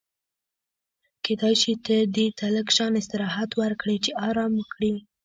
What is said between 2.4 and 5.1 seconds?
لږ شان استراحت ورکړې چې ارام وکړي.